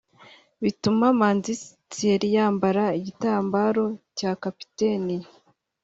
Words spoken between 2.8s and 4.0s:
igitambaro